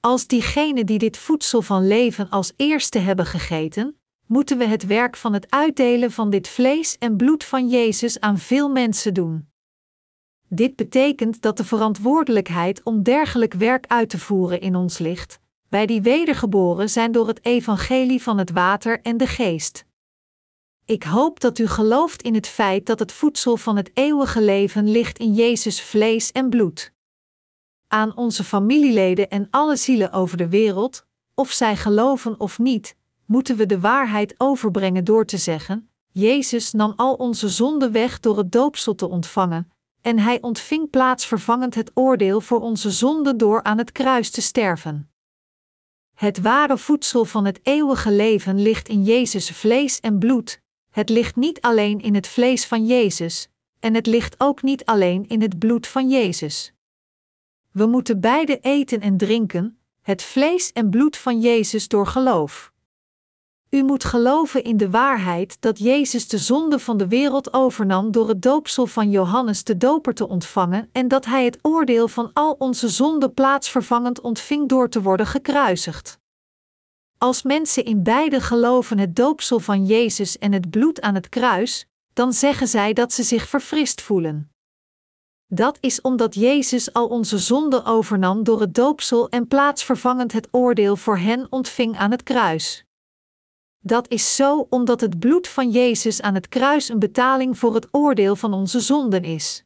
[0.00, 5.16] Als diegenen die dit voedsel van leven als eerste hebben gegeten, moeten we het werk
[5.16, 9.47] van het uitdelen van dit vlees en bloed van Jezus aan veel mensen doen.
[10.48, 15.86] Dit betekent dat de verantwoordelijkheid om dergelijk werk uit te voeren in ons ligt, wij
[15.86, 19.84] die wedergeboren zijn door het evangelie van het water en de geest.
[20.84, 24.90] Ik hoop dat u gelooft in het feit dat het voedsel van het eeuwige leven
[24.90, 26.92] ligt in Jezus vlees en bloed.
[27.88, 33.56] Aan onze familieleden en alle zielen over de wereld, of zij geloven of niet, moeten
[33.56, 38.52] we de waarheid overbrengen door te zeggen: Jezus nam al onze zonden weg door het
[38.52, 43.92] doopsel te ontvangen, en hij ontving plaatsvervangend het oordeel voor onze zonden door aan het
[43.92, 45.10] kruis te sterven.
[46.14, 51.36] Het ware voedsel van het eeuwige leven ligt in Jezus vlees en bloed, het ligt
[51.36, 53.48] niet alleen in het vlees van Jezus,
[53.80, 56.72] en het ligt ook niet alleen in het bloed van Jezus.
[57.72, 62.72] We moeten beide eten en drinken, het vlees en bloed van Jezus door geloof.
[63.70, 68.28] U moet geloven in de waarheid dat Jezus de zonde van de wereld overnam door
[68.28, 72.52] het doopsel van Johannes de Doper te ontvangen en dat Hij het oordeel van al
[72.58, 76.18] onze zonden plaatsvervangend ontving door te worden gekruisigd.
[77.18, 81.86] Als mensen in beide geloven het doopsel van Jezus en het bloed aan het kruis,
[82.12, 84.50] dan zeggen zij dat ze zich verfrist voelen.
[85.46, 90.96] Dat is omdat Jezus al onze zonden overnam door het doopsel en plaatsvervangend het oordeel
[90.96, 92.86] voor hen ontving aan het kruis.
[93.80, 97.88] Dat is zo omdat het bloed van Jezus aan het kruis een betaling voor het
[97.90, 99.64] oordeel van onze zonden is.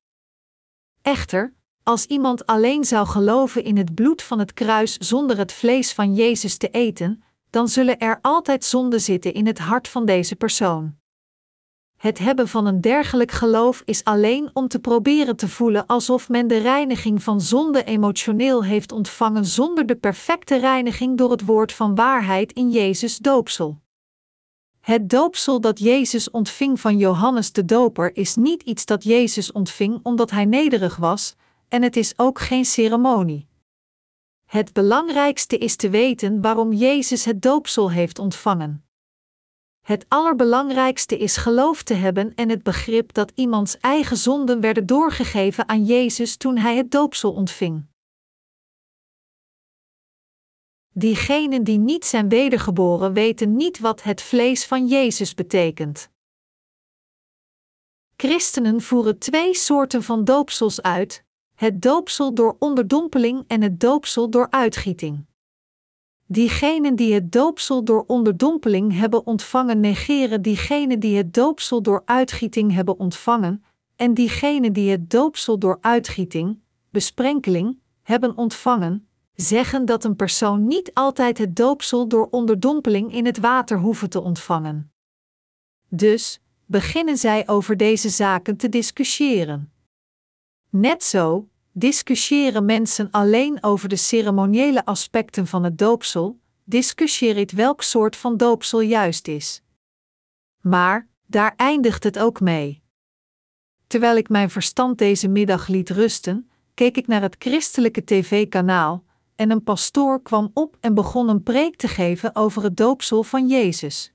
[1.02, 5.92] Echter, als iemand alleen zou geloven in het bloed van het kruis zonder het vlees
[5.92, 10.36] van Jezus te eten, dan zullen er altijd zonden zitten in het hart van deze
[10.36, 10.94] persoon.
[11.96, 16.46] Het hebben van een dergelijk geloof is alleen om te proberen te voelen alsof men
[16.46, 21.94] de reiniging van zonde emotioneel heeft ontvangen zonder de perfecte reiniging door het woord van
[21.94, 23.80] waarheid in Jezus doopsel.
[24.82, 30.00] Het doopsel dat Jezus ontving van Johannes de Doper is niet iets dat Jezus ontving
[30.02, 31.34] omdat hij nederig was,
[31.68, 33.48] en het is ook geen ceremonie.
[34.44, 38.84] Het belangrijkste is te weten waarom Jezus het doopsel heeft ontvangen.
[39.80, 45.68] Het allerbelangrijkste is geloof te hebben en het begrip dat iemands eigen zonden werden doorgegeven
[45.68, 47.84] aan Jezus toen hij het doopsel ontving.
[50.94, 56.10] Diegenen die niet zijn wedergeboren weten niet wat het vlees van Jezus betekent.
[58.16, 61.24] Christenen voeren twee soorten van doopsels uit:
[61.54, 65.24] het doopsel door onderdompeling en het doopsel door uitgieting.
[66.26, 72.72] Diegenen die het doopsel door onderdompeling hebben ontvangen negeren diegenen die het doopsel door uitgieting
[72.72, 73.64] hebben ontvangen,
[73.96, 80.94] en diegenen die het doopsel door uitgieting, besprenkeling, hebben ontvangen, zeggen dat een persoon niet
[80.94, 84.92] altijd het doopsel door onderdompeling in het water hoeven te ontvangen.
[85.88, 89.72] Dus beginnen zij over deze zaken te discussiëren.
[90.70, 98.16] Net zo discussiëren mensen alleen over de ceremoniële aspecten van het doopsel, discussieert welk soort
[98.16, 99.62] van doopsel juist is.
[100.60, 102.82] Maar daar eindigt het ook mee.
[103.86, 109.04] Terwijl ik mijn verstand deze middag liet rusten, keek ik naar het christelijke tv-kanaal
[109.36, 113.48] en een pastoor kwam op en begon een preek te geven over het doopsel van
[113.48, 114.12] Jezus.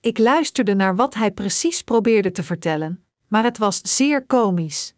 [0.00, 4.94] Ik luisterde naar wat hij precies probeerde te vertellen, maar het was zeer komisch.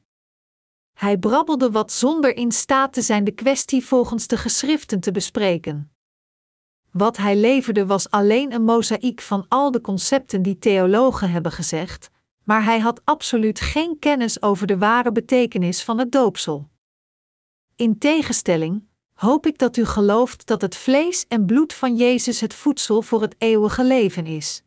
[0.92, 5.92] Hij brabbelde wat zonder in staat te zijn de kwestie volgens de geschriften te bespreken.
[6.90, 12.10] Wat hij leverde was alleen een mozaïek van al de concepten die theologen hebben gezegd,
[12.44, 16.68] maar hij had absoluut geen kennis over de ware betekenis van het doopsel.
[17.76, 18.86] In tegenstelling,
[19.24, 23.22] hoop ik dat u gelooft dat het vlees en bloed van Jezus het voedsel voor
[23.22, 24.62] het eeuwige leven is.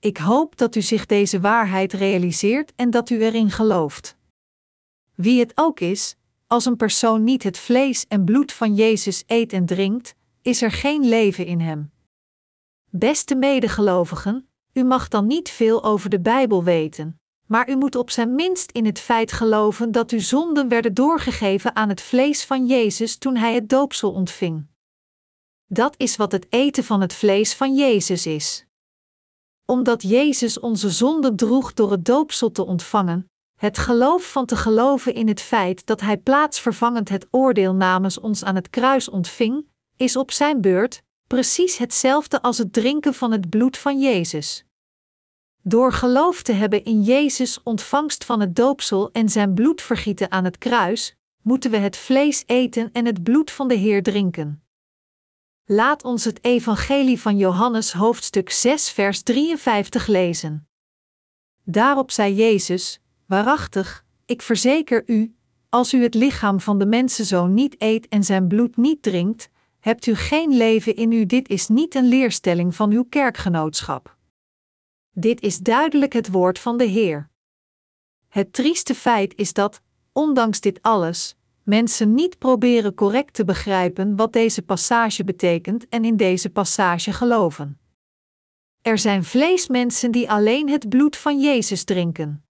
[0.00, 4.16] Ik hoop dat u zich deze waarheid realiseert en dat u erin gelooft.
[5.14, 9.52] Wie het ook is, als een persoon niet het vlees en bloed van Jezus eet
[9.52, 11.92] en drinkt, is er geen leven in hem.
[12.90, 17.21] Beste medegelovigen, u mag dan niet veel over de Bijbel weten,
[17.52, 21.76] maar u moet op zijn minst in het feit geloven dat uw zonden werden doorgegeven
[21.76, 24.66] aan het vlees van Jezus toen hij het doopsel ontving.
[25.66, 28.66] Dat is wat het eten van het vlees van Jezus is.
[29.64, 35.14] Omdat Jezus onze zonden droeg door het doopsel te ontvangen, het geloof van te geloven
[35.14, 40.16] in het feit dat Hij plaatsvervangend het oordeel namens ons aan het kruis ontving, is
[40.16, 44.64] op zijn beurt precies hetzelfde als het drinken van het bloed van Jezus.
[45.64, 50.44] Door geloof te hebben in Jezus' ontvangst van het doopsel en zijn bloed vergieten aan
[50.44, 54.62] het kruis, moeten we het vlees eten en het bloed van de Heer drinken.
[55.64, 60.68] Laat ons het Evangelie van Johannes hoofdstuk 6 vers 53 lezen.
[61.64, 65.34] Daarop zei Jezus: Waarachtig, ik verzeker u,
[65.68, 69.48] als u het lichaam van de mensenzoon niet eet en zijn bloed niet drinkt,
[69.80, 71.26] hebt u geen leven in u.
[71.26, 74.16] Dit is niet een leerstelling van uw kerkgenootschap.
[75.14, 77.30] Dit is duidelijk het woord van de Heer.
[78.28, 79.80] Het trieste feit is dat,
[80.12, 86.16] ondanks dit alles, mensen niet proberen correct te begrijpen wat deze passage betekent en in
[86.16, 87.80] deze passage geloven.
[88.80, 92.44] Er zijn vleesmensen die alleen het bloed van Jezus drinken.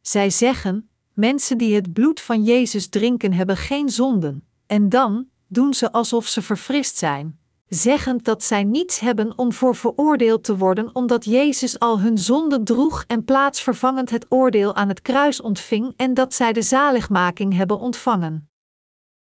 [0.00, 5.74] Zij zeggen: mensen die het bloed van Jezus drinken hebben geen zonden, en dan doen
[5.74, 7.39] ze alsof ze verfrist zijn,
[7.70, 12.64] zeggend dat zij niets hebben om voor veroordeeld te worden omdat Jezus al hun zonden
[12.64, 17.78] droeg en plaatsvervangend het oordeel aan het kruis ontving en dat zij de zaligmaking hebben
[17.78, 18.50] ontvangen.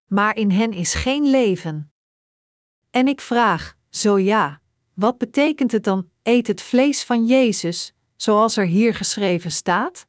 [0.06, 1.92] Maar in hen is geen leven.
[2.90, 4.60] En ik vraag, zo ja,
[4.94, 10.06] wat betekent het dan, eet het vlees van Jezus, zoals er hier geschreven staat?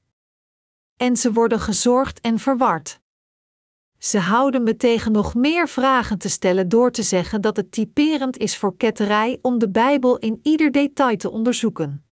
[0.98, 3.01] En ze worden gezorgd en verward.
[4.02, 8.38] Ze houden me tegen nog meer vragen te stellen door te zeggen dat het typerend
[8.38, 12.06] is voor ketterij om de Bijbel in ieder detail te onderzoeken.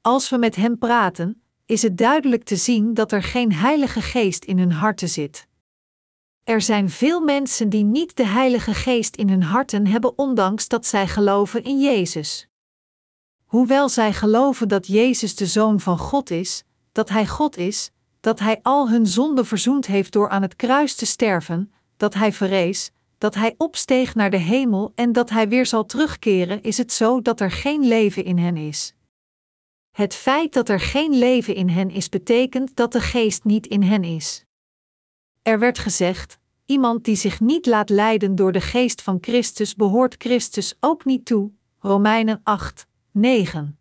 [0.00, 4.44] Als we met hem praten, is het duidelijk te zien dat er geen Heilige Geest
[4.44, 5.46] in hun harten zit.
[6.44, 10.86] Er zijn veel mensen die niet de Heilige Geest in hun harten hebben, ondanks dat
[10.86, 12.48] zij geloven in Jezus.
[13.44, 17.90] Hoewel zij geloven dat Jezus de Zoon van God is, dat Hij God is,
[18.22, 22.32] dat Hij al hun zonden verzoend heeft door aan het kruis te sterven, dat Hij
[22.32, 26.92] verrees, dat Hij opsteeg naar de hemel en dat Hij weer zal terugkeren, is het
[26.92, 28.94] zo dat er geen leven in hen is.
[29.90, 33.82] Het feit dat er geen leven in hen is, betekent dat de geest niet in
[33.82, 34.44] hen is.
[35.42, 40.14] Er werd gezegd: iemand die zich niet laat leiden door de geest van Christus behoort
[40.18, 41.50] Christus ook niet toe.
[41.78, 43.78] Romeinen 8, 9.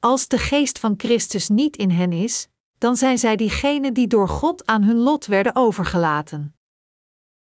[0.00, 2.48] Als de geest van Christus niet in hen is,
[2.84, 6.56] dan zijn zij diegenen die door God aan hun lot werden overgelaten.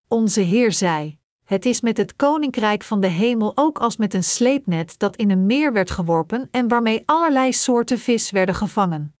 [0.08, 4.24] Onze Heer zei: Het is met het koninkrijk van de hemel ook als met een
[4.24, 9.14] sleepnet dat in een meer werd geworpen en waarmee allerlei soorten vis werden gevangen.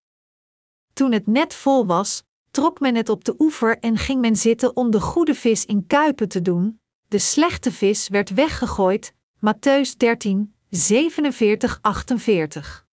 [0.92, 4.76] Toen het net vol was, trok men het op de oever en ging men zitten
[4.76, 6.80] om de goede vis in kuipen te doen.
[7.08, 9.14] De slechte vis werd weggegooid.
[9.36, 12.86] Matthäus 13, 47, 48.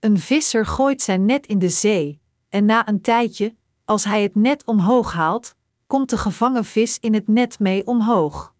[0.00, 4.34] Een visser gooit zijn net in de zee, en na een tijdje, als hij het
[4.34, 5.54] net omhoog haalt,
[5.86, 8.54] komt de gevangen vis in het net mee omhoog.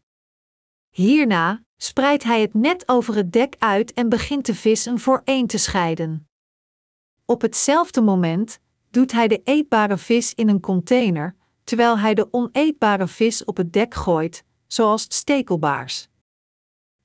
[0.90, 5.46] Hierna spreidt hij het net over het dek uit en begint de vissen voor één
[5.46, 6.28] te scheiden.
[7.24, 8.60] Op hetzelfde moment
[8.90, 13.72] doet hij de eetbare vis in een container, terwijl hij de oneetbare vis op het
[13.72, 16.08] dek gooit, zoals stekelbaars.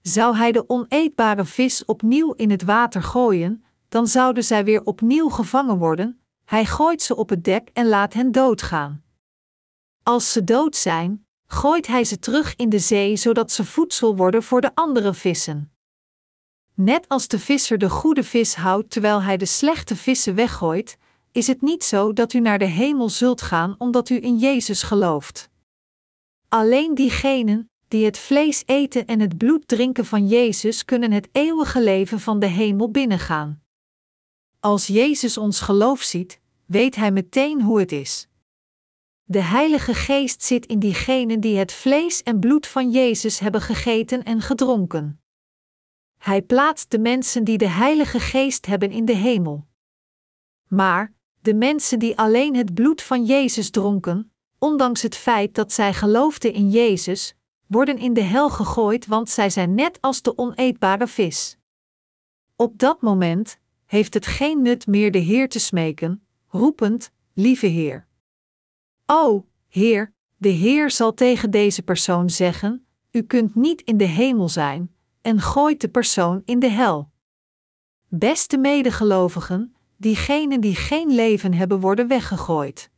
[0.02, 5.30] Zou hij de oneetbare vis opnieuw in het water gooien, dan zouden zij weer opnieuw
[5.30, 9.04] gevangen worden, hij gooit ze op het dek en laat hen doodgaan.
[10.04, 14.44] Als ze dood zijn, gooit hij ze terug in de zee zodat ze voedsel worden
[14.44, 15.72] voor de andere vissen.
[16.74, 20.98] Net als de visser de goede vis houdt terwijl hij de slechte vissen weggooit,
[21.32, 24.84] is het niet zo dat u naar de hemel zult gaan omdat u in Jezus
[24.84, 25.50] gelooft.
[26.50, 31.82] Alleen diegenen die het vlees eten en het bloed drinken van Jezus kunnen het eeuwige
[31.82, 33.63] leven van de hemel binnengaan.
[34.64, 38.28] Als Jezus ons geloof ziet, weet hij meteen hoe het is.
[39.24, 44.24] De Heilige Geest zit in diegenen die het vlees en bloed van Jezus hebben gegeten
[44.24, 45.22] en gedronken.
[46.18, 49.68] Hij plaatst de mensen die de Heilige Geest hebben in de hemel.
[50.68, 55.94] Maar de mensen die alleen het bloed van Jezus dronken, ondanks het feit dat zij
[55.94, 57.36] geloofden in Jezus,
[57.68, 61.58] worden in de hel gegooid, want zij zijn net als de oneetbare vis.
[62.56, 68.08] Op dat moment heeft het geen nut meer de Heer te smeken, roepend: Lieve Heer.
[69.06, 74.50] O, Heer, de Heer zal tegen deze persoon zeggen: U kunt niet in de hemel
[74.50, 77.12] zijn, en gooit de persoon in de hel.
[78.08, 82.92] Beste medegelovigen, diegenen die geen leven hebben worden weggegooid.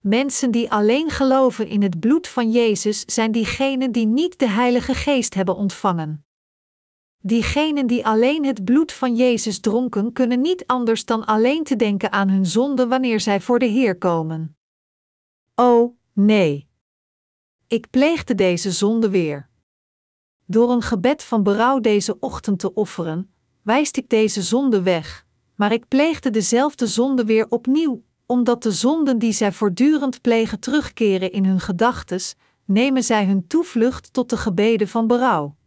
[0.00, 4.94] Mensen die alleen geloven in het bloed van Jezus zijn diegenen die niet de Heilige
[4.94, 6.24] Geest hebben ontvangen.
[7.22, 12.12] Diegenen die alleen het bloed van Jezus dronken, kunnen niet anders dan alleen te denken
[12.12, 14.56] aan hun zonde wanneer zij voor de Heer komen.
[15.54, 16.68] O, nee.
[17.66, 19.48] Ik pleegde deze zonde weer.
[20.46, 25.72] Door een gebed van berouw deze ochtend te offeren, wijst ik deze zonde weg, maar
[25.72, 31.44] ik pleegde dezelfde zonde weer opnieuw, omdat de zonden die zij voortdurend plegen terugkeren in
[31.44, 35.58] hun gedachtes, nemen zij hun toevlucht tot de gebeden van berouw.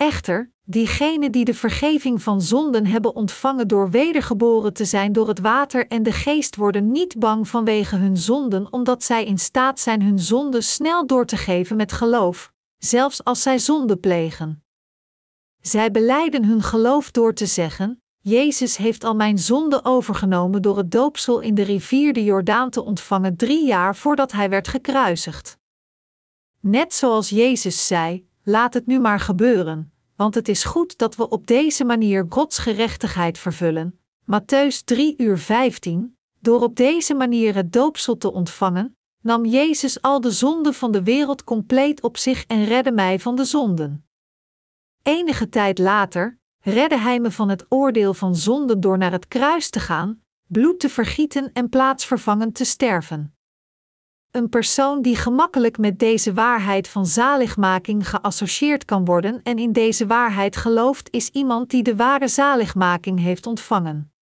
[0.00, 5.40] Echter, diegenen die de vergeving van zonden hebben ontvangen door wedergeboren te zijn door het
[5.40, 10.02] water en de geest worden niet bang vanwege hun zonden, omdat zij in staat zijn
[10.02, 14.64] hun zonden snel door te geven met geloof, zelfs als zij zonde plegen.
[15.60, 20.90] Zij beleiden hun geloof door te zeggen: Jezus heeft al mijn zonde overgenomen door het
[20.90, 25.58] doopsel in de rivier de Jordaan te ontvangen drie jaar voordat hij werd gekruisigd.
[26.60, 31.28] Net zoals Jezus zei: Laat het nu maar gebeuren, want het is goed dat we
[31.28, 34.00] op deze manier Gods gerechtigheid vervullen.
[34.22, 36.16] Matthäus 3 uur 15.
[36.38, 41.02] Door op deze manier het doopsel te ontvangen, nam Jezus al de zonden van de
[41.02, 44.06] wereld compleet op zich en redde mij van de zonden.
[45.02, 49.70] Enige tijd later redde Hij me van het oordeel van zonden door naar het kruis
[49.70, 53.34] te gaan, bloed te vergieten en plaatsvervangend te sterven.
[54.30, 60.06] Een persoon die gemakkelijk met deze waarheid van zaligmaking geassocieerd kan worden en in deze
[60.06, 64.12] waarheid gelooft, is iemand die de ware zaligmaking heeft ontvangen.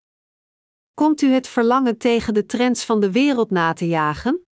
[0.95, 4.47] Komt u het verlangen tegen de trends van de wereld na te jagen?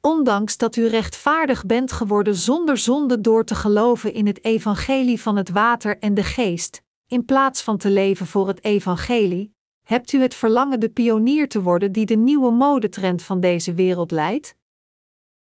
[0.00, 5.36] Ondanks dat u rechtvaardig bent geworden zonder zonde door te geloven in het evangelie van
[5.36, 9.53] het water en de geest, in plaats van te leven voor het evangelie,
[9.84, 14.10] hebt u het verlangen de pionier te worden die de nieuwe modetrend van deze wereld
[14.10, 14.56] leidt?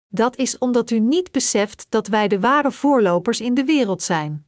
[0.07, 4.47] Dat is omdat u niet beseft dat wij de ware voorlopers in de wereld zijn.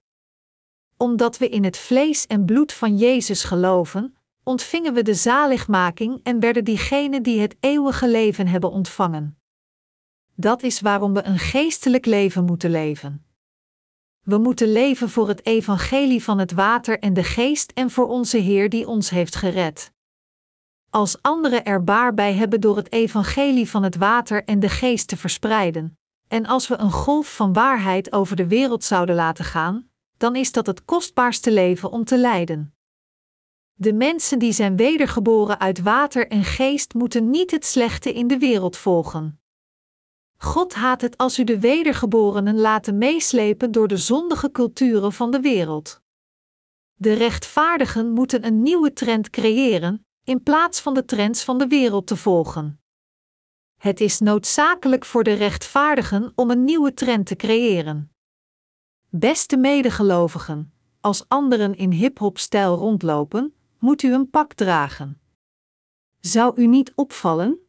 [0.97, 6.39] Omdat we in het vlees en bloed van Jezus geloven, ontvingen we de zaligmaking en
[6.39, 9.37] werden diegenen die het eeuwige leven hebben ontvangen.
[10.35, 13.25] Dat is waarom we een geestelijk leven moeten leven.
[14.23, 18.37] We moeten leven voor het evangelie van het water en de geest en voor onze
[18.37, 19.91] Heer die ons heeft gered.
[20.89, 25.07] Als anderen er baar bij hebben door het evangelie van het water en de geest
[25.07, 25.97] te verspreiden,
[26.27, 30.51] en als we een golf van waarheid over de wereld zouden laten gaan, dan is
[30.51, 32.75] dat het kostbaarste leven om te leiden.
[33.73, 38.37] De mensen die zijn wedergeboren uit water en geest moeten niet het slechte in de
[38.37, 39.42] wereld volgen.
[40.43, 45.39] God haat het als u de wedergeborenen laten meeslepen door de zondige culturen van de
[45.39, 46.01] wereld.
[46.93, 52.07] De rechtvaardigen moeten een nieuwe trend creëren, in plaats van de trends van de wereld
[52.07, 52.81] te volgen.
[53.79, 58.11] Het is noodzakelijk voor de rechtvaardigen om een nieuwe trend te creëren.
[59.09, 65.21] Beste medegelovigen, als anderen in hip-hop-stijl rondlopen, moet u een pak dragen.
[66.19, 67.62] Zou u niet opvallen?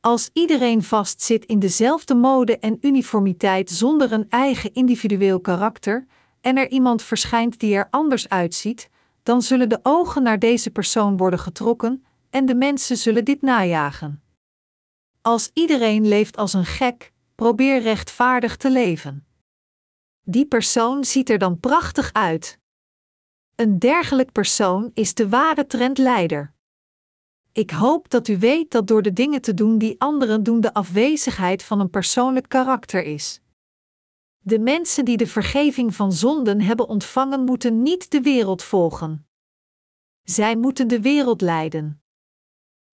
[0.00, 6.06] Als iedereen vastzit in dezelfde mode en uniformiteit zonder een eigen individueel karakter,
[6.40, 8.90] en er iemand verschijnt die er anders uitziet,
[9.22, 14.22] dan zullen de ogen naar deze persoon worden getrokken en de mensen zullen dit najagen.
[15.22, 19.26] Als iedereen leeft als een gek, probeer rechtvaardig te leven.
[20.22, 22.58] Die persoon ziet er dan prachtig uit.
[23.54, 26.54] Een dergelijk persoon is de ware trendleider.
[27.52, 30.74] Ik hoop dat u weet dat door de dingen te doen die anderen doen de
[30.74, 33.40] afwezigheid van een persoonlijk karakter is.
[34.38, 39.26] De mensen die de vergeving van zonden hebben ontvangen, moeten niet de wereld volgen.
[40.22, 42.02] Zij moeten de wereld leiden.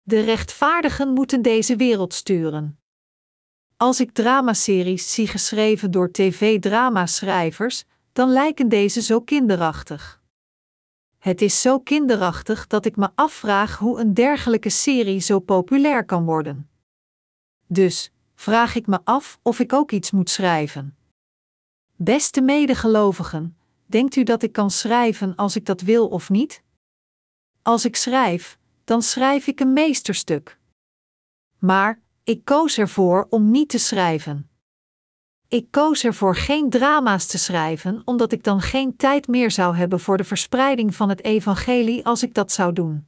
[0.02, 2.80] De rechtvaardigen moeten deze wereld sturen.
[3.76, 10.15] Als ik dramaseries zie geschreven door tv-dramaschrijvers, dan lijken deze zo kinderachtig.
[11.26, 16.24] Het is zo kinderachtig dat ik me afvraag hoe een dergelijke serie zo populair kan
[16.24, 16.68] worden.
[17.66, 20.96] Dus vraag ik me af of ik ook iets moet schrijven.
[21.96, 23.56] Beste medegelovigen,
[23.86, 26.62] denkt u dat ik kan schrijven als ik dat wil of niet?
[27.62, 30.58] Als ik schrijf, dan schrijf ik een meesterstuk.
[31.58, 34.50] Maar ik koos ervoor om niet te schrijven.
[35.48, 40.00] Ik koos ervoor geen drama's te schrijven, omdat ik dan geen tijd meer zou hebben
[40.00, 43.06] voor de verspreiding van het evangelie als ik dat zou doen.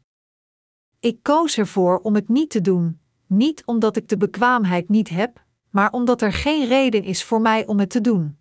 [1.01, 5.45] Ik koos ervoor om het niet te doen, niet omdat ik de bekwaamheid niet heb,
[5.70, 8.39] maar omdat er geen reden is voor mij om het te doen.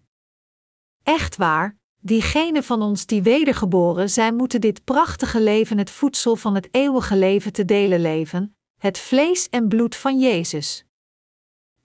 [1.03, 6.55] Echt waar, diegenen van ons die wedergeboren zijn, moeten dit prachtige leven, het voedsel van
[6.55, 10.86] het eeuwige leven te delen leven, het vlees en bloed van Jezus.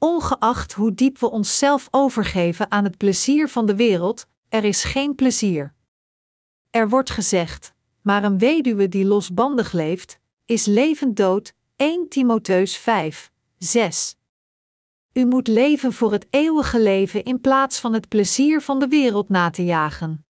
[0.04, 5.14] Ongeacht hoe diep we onszelf overgeven aan het plezier van de wereld, er is geen
[5.14, 5.74] plezier.
[6.70, 13.32] Er wordt gezegd, maar een weduwe die losbandig leeft, is levend dood, 1 Timotheus 5,
[13.58, 14.16] 6.
[15.12, 19.28] U moet leven voor het eeuwige leven in plaats van het plezier van de wereld
[19.28, 20.26] na te jagen.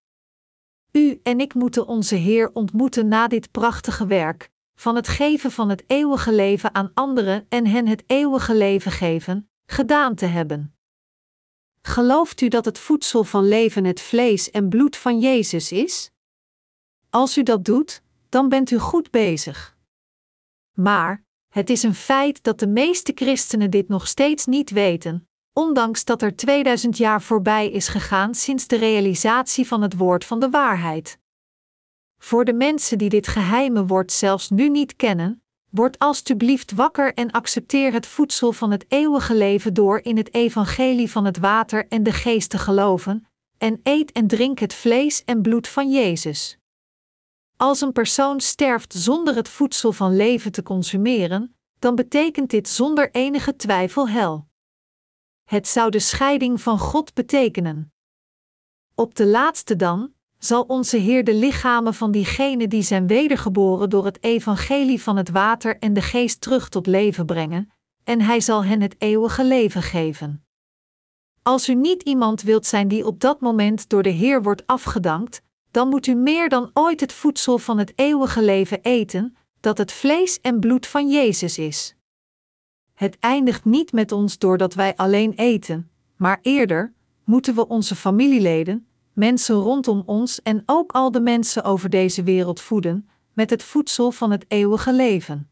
[0.91, 5.69] U en ik moeten onze Heer ontmoeten na dit prachtige werk, van het geven van
[5.69, 10.77] het eeuwige leven aan anderen en hen het eeuwige leven geven, gedaan te hebben.
[11.83, 16.11] Gelooft u dat het voedsel van leven het vlees en bloed van Jezus is?
[17.11, 19.77] Als u dat doet, dan bent u goed bezig.
[20.73, 26.05] Maar het is een feit dat de meeste christenen dit nog steeds niet weten, ondanks
[26.05, 30.51] dat er 2000 jaar voorbij is gegaan sinds de realisatie van het woord van de
[30.51, 31.19] waarheid.
[32.19, 35.42] Voor de mensen die dit geheime woord zelfs nu niet kennen,
[35.73, 41.11] word alstublieft wakker en accepteer het voedsel van het eeuwige leven door in het evangelie
[41.11, 43.27] van het water en de geest te geloven,
[43.59, 46.59] en eet en drink het vlees en bloed van Jezus.
[47.57, 53.11] Als een persoon sterft zonder het voedsel van leven te consumeren, dan betekent dit zonder
[53.11, 54.49] enige twijfel hel.
[55.45, 57.93] Het zou de scheiding van God betekenen.
[58.95, 60.12] Op de laatste dan,
[60.45, 65.31] zal onze Heer de lichamen van diegenen die zijn wedergeboren door het evangelie van het
[65.31, 67.73] water en de geest terug tot leven brengen,
[68.05, 70.45] en hij zal hen het eeuwige leven geven.
[71.43, 75.43] Als u niet iemand wilt zijn die op dat moment door de Heer wordt afgedankt,
[75.71, 79.93] dan moet u meer dan ooit het voedsel van het eeuwige leven eten, dat het
[79.93, 81.97] vlees en bloed van Jezus is.
[82.95, 86.93] Het eindigt niet met ons doordat wij alleen eten, maar eerder
[87.25, 92.61] moeten we onze familieleden, mensen rondom ons en ook al de mensen over deze wereld
[92.61, 95.49] voeden, met het voedsel van het eeuwige leven.